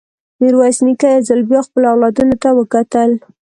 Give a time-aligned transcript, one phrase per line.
[0.39, 3.11] ميرويس نيکه يو ځل بيا خپلو اولادونو ته وکتل.